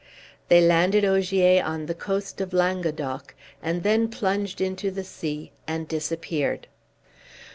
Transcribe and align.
They 0.47 0.61
landed 0.61 1.05
Ogier 1.05 1.63
on 1.63 1.85
the 1.85 1.93
coast 1.93 2.41
of 2.41 2.53
Languedoc, 2.53 3.35
and 3.61 3.83
then 3.83 4.07
plunged 4.09 4.59
into 4.59 4.89
the 4.89 5.03
sea 5.03 5.51
and 5.67 5.87
disappeared. 5.87 6.65